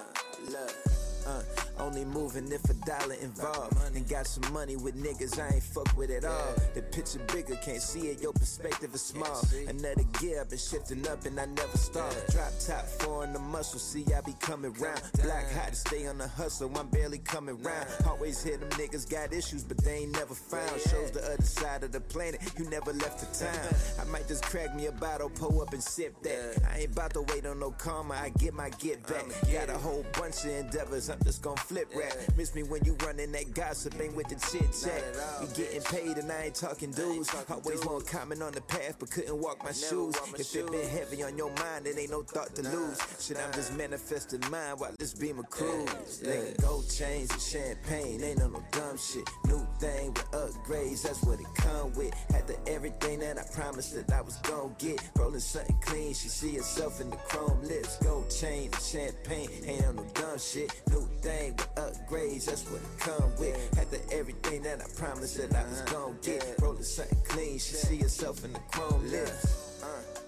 [0.51, 1.00] look.
[1.25, 1.41] Uh,
[1.79, 3.77] only moving if a dollar involved.
[3.95, 6.53] And got some money with niggas I ain't fuck with at all.
[6.73, 9.41] The picture bigger, can't see it, your perspective is small.
[9.67, 12.13] Another gear, been shifting up and I never stop.
[12.31, 15.01] Drop top, four in the muscle, see I be coming round.
[15.23, 17.87] Black hot to stay on the hustle, I'm barely coming round.
[18.07, 20.79] Always hear them niggas got issues, but they ain't never found.
[20.81, 23.75] Shows the other side of the planet, you never left the town.
[23.99, 26.61] I might just crack me a bottle, pull up and sip that.
[26.71, 29.25] I ain't about to wait on no karma, I get my get back.
[29.51, 32.13] Got a whole bunch of endeavors, Just gonna flip rap.
[32.37, 35.03] Miss me when you running that gossip, ain't with the chit chat.
[35.41, 37.29] We getting paid and I ain't talking dudes.
[37.49, 40.15] Always want comment on the path, but couldn't walk my shoes.
[40.37, 42.99] If it been heavy on your mind, it ain't no thought to lose.
[43.19, 46.23] Shit, I'm just manifesting mine while this beam a cruise.
[46.61, 49.27] Gold chains and champagne, ain't on no dumb shit.
[49.45, 52.13] New thing with upgrades, that's what it come with.
[52.31, 55.01] Had the everything that I promised that I was gon' get.
[55.17, 57.97] Rolling something clean, she see herself in the chrome lips.
[57.97, 60.81] Gold chain and champagne, ain't on no dumb shit.
[60.89, 63.91] New thing with upgrades, that's what it come with.
[63.91, 66.55] The everything that I promised that I was gon' get.
[66.61, 69.70] Rolling something clean, she see herself in the chrome lips.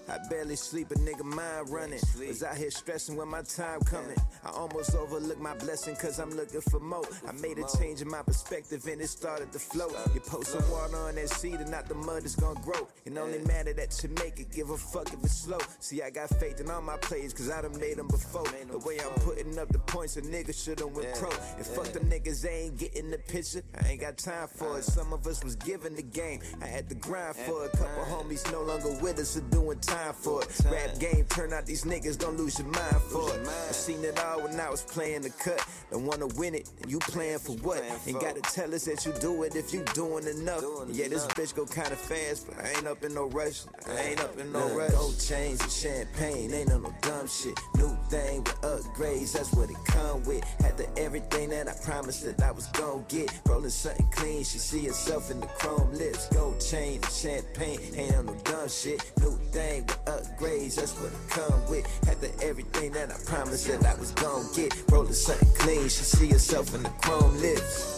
[0.08, 2.00] I barely sleep, a nigga mind running.
[2.28, 4.16] Was out here stressing when my time coming.
[4.44, 7.04] I almost overlooked my blessing cause I'm looking for more.
[7.26, 9.88] I made a change in my perspective and it started to flow.
[10.14, 12.86] You post some water on that seed and not the mud is gonna grow.
[13.06, 15.58] It only matter that you make it, give a fuck if it's slow.
[15.80, 18.44] See, I got faith in all my plays cause I done made them before.
[18.70, 21.30] The way I'm putting up the points, a nigga should've went pro.
[21.56, 23.62] And fuck them niggas, they ain't getting the picture.
[23.80, 24.84] I ain't got time for it.
[24.84, 26.40] Some of us was given the game.
[26.60, 27.72] I had to grind for it.
[27.72, 30.48] Couple homies no longer with us, are doing time for it.
[30.70, 33.46] Rap game, turn out these niggas, don't lose your mind for it.
[33.46, 35.64] I seen it all when I was playing the cut.
[35.90, 37.82] Don't wanna win it, and you playing for what?
[38.06, 40.62] Ain't gotta tell us that you do it if you doing enough.
[40.90, 43.62] Yeah, this bitch go kinda fast, but I ain't up in no rush.
[43.86, 44.90] I ain't up in no rush.
[44.90, 47.58] Gold chains and champagne, ain't on no dumb shit.
[47.76, 50.42] New thing with upgrades, that's what it come with.
[50.60, 53.30] Had the everything that I promised that I was gon' get.
[53.46, 56.28] Rolling something clean, she see herself in the chrome lips.
[56.28, 59.00] Gold chain and champagne, ain't on no dumb shit.
[59.20, 61.85] New thing with upgrades, that's what it come with.
[62.07, 64.71] Had the everything that I promised that I was gon' get.
[64.91, 67.95] Rolling something clean, she see herself in the chrome lips.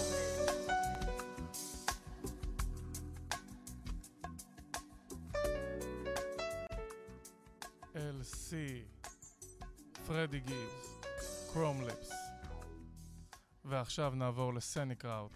[7.95, 8.53] LC,
[10.07, 12.11] פרדי גיבס, קרום ליפס.
[13.65, 15.31] ועכשיו נעבור לסני קראוט.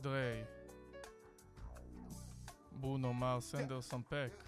[0.00, 0.44] דריי,
[2.72, 4.47] ברונו מרס, אנדרסון פק.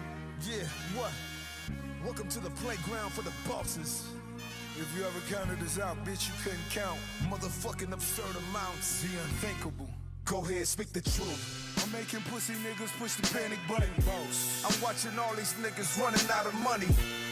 [0.49, 0.63] Yeah,
[0.95, 1.11] what?
[2.03, 4.07] Welcome to the playground for the bosses.
[4.75, 6.97] If you ever counted this out, bitch, you couldn't count.
[7.29, 9.03] Motherfucking absurd amounts.
[9.03, 9.87] The unthinkable.
[10.25, 11.83] Go ahead, speak the truth.
[11.83, 13.89] I'm making pussy niggas push the panic button.
[14.05, 14.63] Boss.
[14.63, 16.87] I'm watching all these niggas running out of money.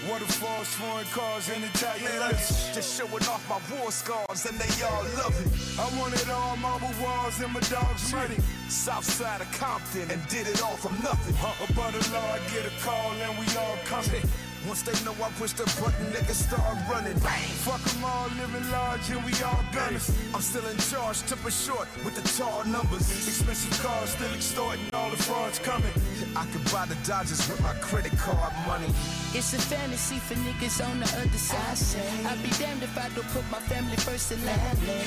[0.09, 2.69] Waterfalls, foreign cars, and Italian letters.
[2.73, 5.49] Just showing off my war scars, and they all love it.
[5.79, 8.37] I wanted all marble walls and my dog's money.
[8.67, 11.35] South side of Compton, and did it all from nothing.
[11.69, 14.23] About a law, I get a call, and we all coming.
[14.67, 17.15] Once they know I push the button, niggas start running.
[17.63, 20.11] Fuck them all, living large, and we all gunners.
[20.33, 23.07] I'm still in charge, tip it short with the tall numbers.
[23.27, 25.93] Expensive cars, still extorting, all the frauds coming.
[26.35, 28.91] I could buy the Dodgers with my credit card money.
[29.31, 31.77] It's a fantasy for niggas on the other side.
[32.25, 34.57] I'd be damned if I don't put my family first in line.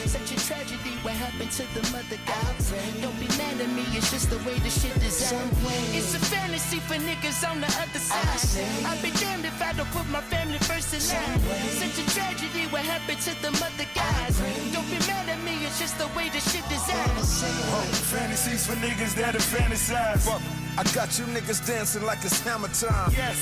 [0.07, 2.55] Such a tragedy what happened to the mother God.
[3.03, 5.51] Don't be mad at me, it's just the way the shit designed.
[5.91, 8.87] It's a fantasy for niggas on the other side.
[8.87, 11.43] I'd be damned if I don't put my family first in line.
[11.83, 14.39] Such a tragedy what happened to the mother guys.
[14.71, 17.11] Don't be mad at me, it's just the way the shit designed.
[17.19, 20.31] Oh, fantasies for niggas that have fantasized.
[20.31, 20.43] Fuck,
[20.79, 23.13] I got you niggas dancing like it's hammer time.
[23.13, 23.37] Yes.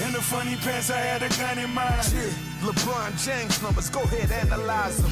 [0.00, 2.06] In the funny pants, I had a gun in mind.
[2.14, 2.30] Yeah.
[2.62, 5.10] LeBron James numbers, go ahead, analyze them.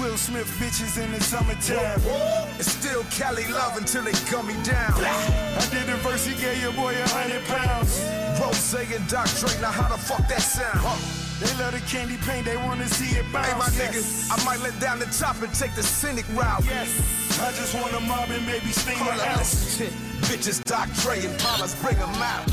[0.00, 2.00] Will Smith bitches in the summertime.
[2.58, 4.92] It's still Cali love until they gun me down.
[4.92, 8.02] I did the verse, he gave your boy a hundred pounds.
[8.40, 10.84] Rose and Doc Dre, now how the fuck that sound?
[11.40, 13.46] They love the candy paint, they wanna see it bounce.
[13.48, 14.28] Hey, my Yes.
[14.28, 16.64] nigga, I might let down the top and take the scenic route.
[16.66, 16.90] Yes.
[17.40, 19.80] I just wanna mob and maybe sting my house.
[20.24, 22.44] Bitches, Doc Dre and Paula's bring 'em out.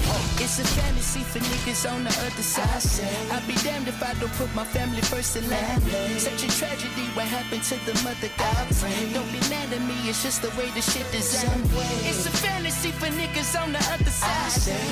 [0.44, 2.84] It's a fantasy for niggas on the other side.
[3.32, 5.82] I'd be damned if I don't put my family first in line.
[6.20, 8.82] Such a tragedy what happened to the mother gods.
[9.14, 11.70] Don't be mad at me, it's just the way the shit designed.
[12.10, 14.52] It's a fantasy for niggas on the other side.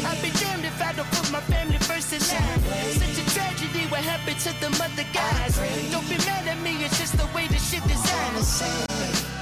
[0.09, 2.61] I'd be damned if I don't put my family first in line.
[3.01, 5.57] Such a tragedy what happened to the mother gods.
[5.91, 9.38] Don't be mad at me, it's just the way the shit designed.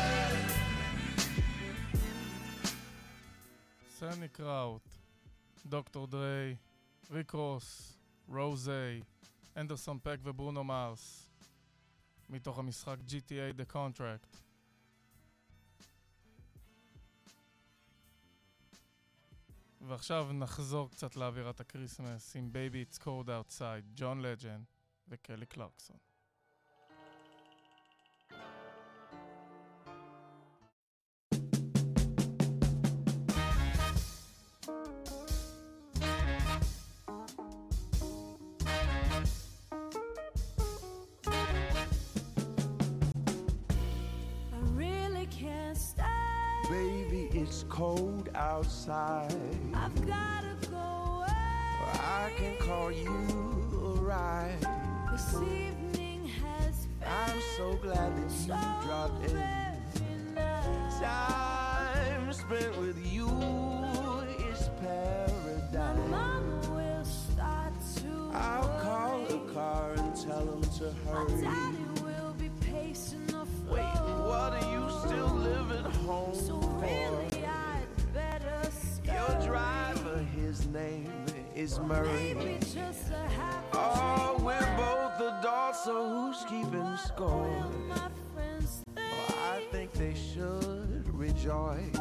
[3.99, 4.89] סני קראוט,
[5.65, 6.55] דוקטור דריי,
[7.11, 9.01] ריק רוס, רוזיי,
[9.55, 11.29] אנדרסון פק וברונו מרס.
[12.29, 14.37] מתוך המשחק GTA The Contract.
[19.81, 24.65] ועכשיו נחזור קצת לאווירת הקריסמס עם Baby It's Cold Outside, ג'ון לג'נד
[25.07, 26.06] וקלי קלרקסון.
[46.69, 49.33] Baby, it's cold outside.
[49.73, 51.27] I've gotta go away.
[51.29, 54.67] I can call you a ride.
[55.09, 60.35] This evening has been I'm so glad that you dropped in.
[60.35, 60.99] nice.
[60.99, 63.27] Time spent with you
[64.83, 69.33] is My mama will start to I'll call worry.
[69.49, 71.41] a car and tell him to My hurry.
[71.41, 73.75] daddy will be pacing the floor.
[73.77, 76.81] Wait, what are you still living home So for?
[76.81, 78.69] really, I'd better
[79.05, 81.11] Your driver, his name
[81.55, 82.33] is Murray.
[82.35, 87.47] Maybe just a half Oh, we're both adults, so who's keeping score?
[87.89, 91.95] my friends Oh, I think they should rejoice.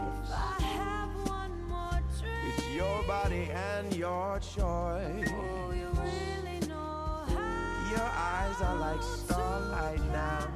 [2.76, 4.58] Your body and your choice.
[4.60, 10.48] Oh, you really know how Your eyes are like starlight now.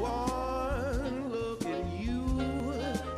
[0.00, 2.22] One look at you,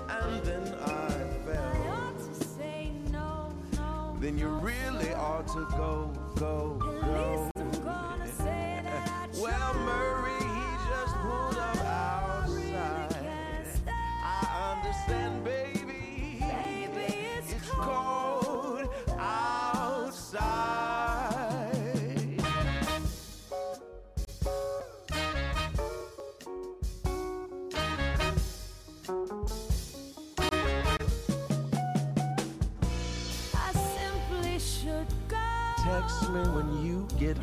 [0.09, 1.87] and then I I fell.
[1.91, 4.17] ought to say no, no.
[4.21, 7.50] Then you really ought to go, go, go.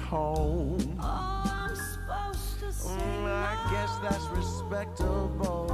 [0.07, 0.97] Home.
[1.01, 5.67] Oh, I'm supposed to say Mm, I guess that's respectable.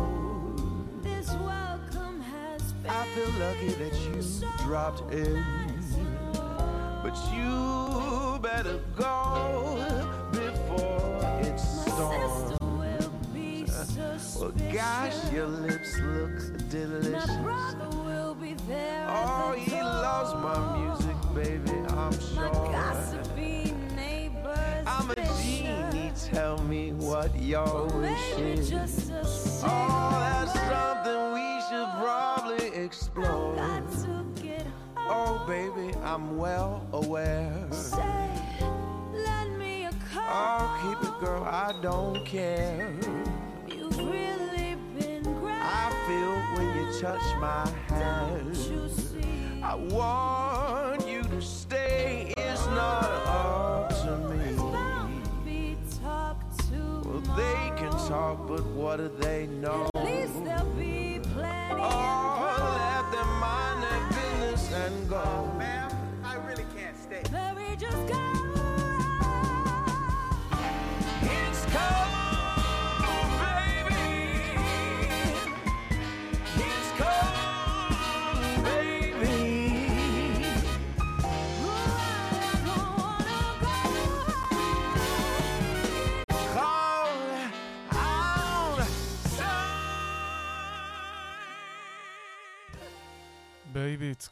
[1.04, 4.22] This welcome has been I feel lucky that you
[4.66, 5.44] dropped in.
[7.04, 9.86] But you better go
[10.32, 12.58] before it storms.
[13.34, 13.66] be
[14.40, 17.38] Well, gosh, your lips look My delicious.
[17.38, 19.06] brother will be there.
[19.10, 21.73] Oh, he loves my music, baby,
[27.44, 28.70] your wish Maybe is.
[28.70, 29.12] just
[29.66, 33.56] Oh, that's something we should probably explore.
[33.56, 34.66] Got to get
[34.98, 37.68] Oh, baby, I'm well aware.
[37.72, 38.30] Say,
[39.14, 40.24] lend me a call.
[40.26, 42.94] Oh, keep it, girl, I don't care.
[43.68, 45.56] You've really been great.
[45.60, 48.58] I feel when you touch my hand.
[49.62, 50.53] I want
[57.36, 59.90] they can talk, but what do they know?
[59.96, 61.82] At least there'll be plenty.
[61.82, 65.53] Oh, let them mind their business and go.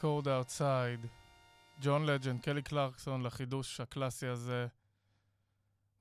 [0.01, 1.07] Cold outside.
[1.81, 4.67] ג'ון לג'נד, קלי קלרקסון לחידוש הקלאסי הזה.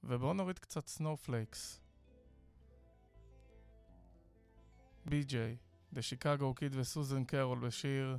[0.05, 1.81] ובואו נוריד קצת סנופלייקס.
[5.05, 5.57] בי.ג'יי,
[5.93, 8.17] דה שיקגו קיד וסוזן קרול בשיר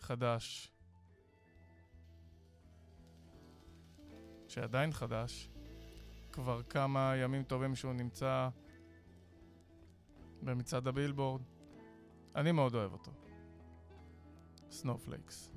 [0.00, 0.72] חדש.
[4.48, 5.48] שעדיין חדש.
[6.32, 8.48] כבר כמה ימים טובים שהוא נמצא
[10.42, 11.42] במצעד הבילבורד.
[12.34, 13.25] אני מאוד אוהב אותו.
[14.70, 15.48] Snowflakes.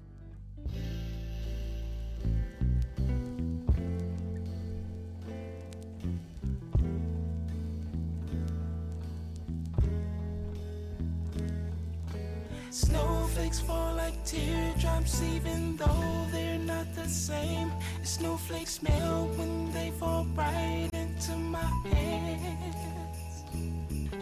[12.72, 17.72] Snowflakes fall like teardrops, even though they're not the same.
[18.04, 23.44] Snowflakes melt when they fall right into my hands.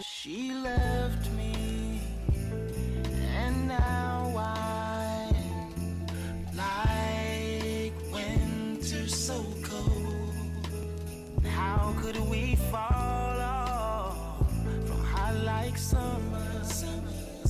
[0.04, 2.00] She left me,
[3.36, 4.17] and now.
[15.88, 16.62] summer.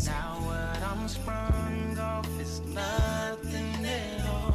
[0.06, 4.54] Now what I'm sprung off is nothing at all.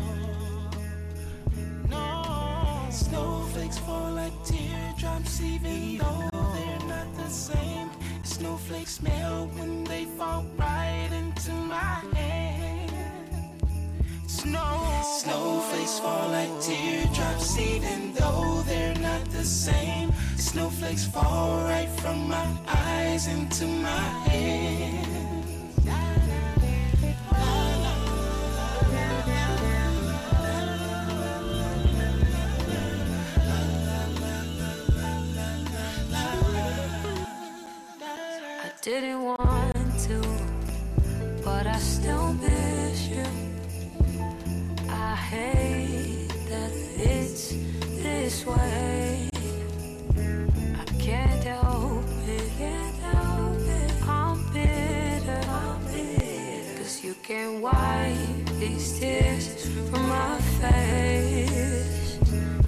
[1.90, 7.90] No, snowflakes fall like teardrops, even though they're not the same.
[8.24, 12.92] Snowflakes melt when they fall right into my hand.
[14.28, 20.14] Snow, snow snowflakes fall like teardrops, even though they're not the same.
[20.38, 25.23] Snowflakes fall right from my eyes into my head.
[57.34, 59.48] Can't wipe these tears
[59.90, 62.20] from my face.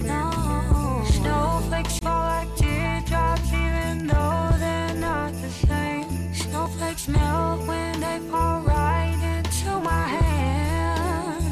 [0.02, 6.34] No, snowflakes fall like teardrops, even though they're not the same.
[6.34, 11.44] Snowflakes melt when they fall right into my hand.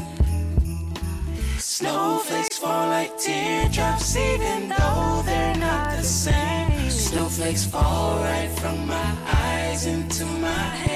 [1.57, 6.89] Snowflakes fall like teardrops, even though they're not the same.
[6.89, 10.94] Snowflakes fall right from my eyes into my hands.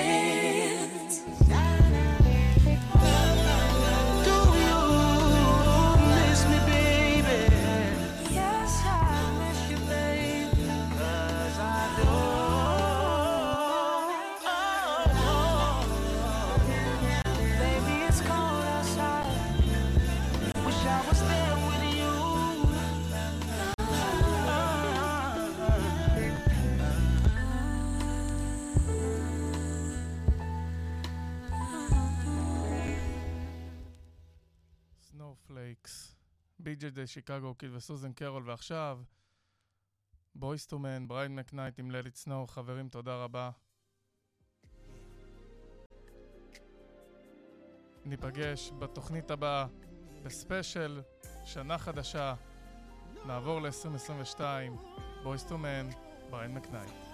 [36.70, 39.02] בי.ג'יי די שיקגו קיד וסוזן קרול, ועכשיו
[40.36, 43.52] בויס טו מן, בריין מקנייט עם לליט סנואו, חברים, תודה רבה.
[48.06, 49.66] ניפגש בתוכנית הבאה,
[50.24, 51.02] בספיישל,
[51.44, 52.36] שנה חדשה,
[53.26, 54.42] נעבור ל-2022,
[55.24, 55.90] בויס טו מן,
[56.30, 57.09] בריין מקנייט.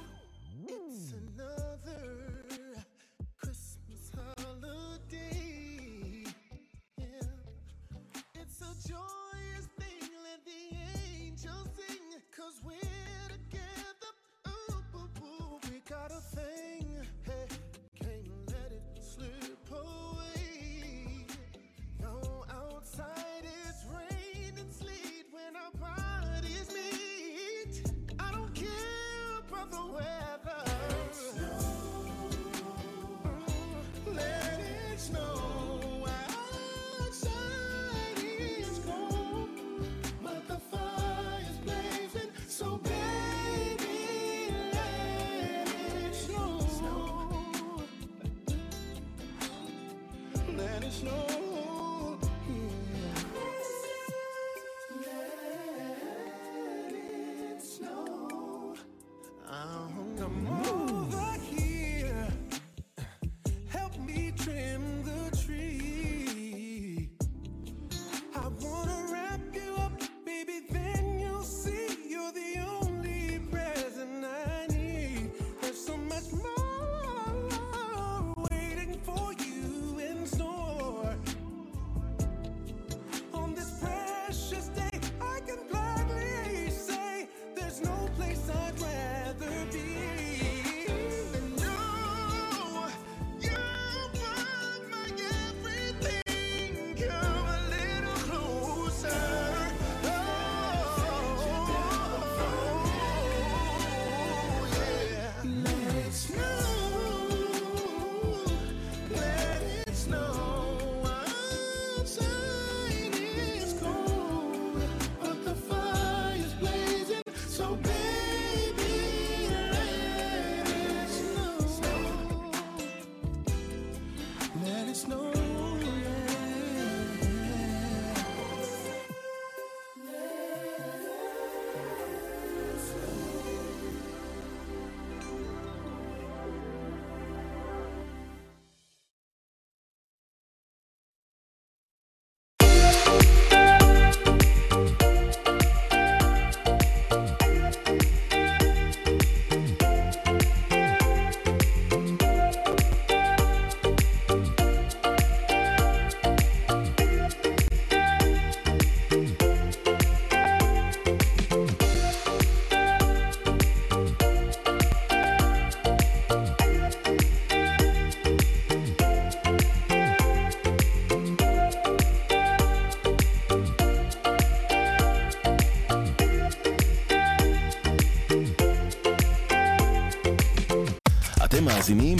[88.38, 88.95] No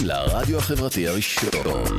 [0.06, 1.98] לרדיו החברתי הראשון.